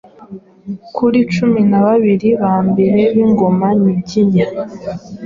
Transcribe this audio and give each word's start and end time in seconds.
kuri 0.95 1.19
cumi 1.33 1.59
nababiri 1.69 2.29
ba 2.41 2.55
mbere 2.69 3.01
b’ingoma 3.13 3.67
nyiginya. 3.81 4.45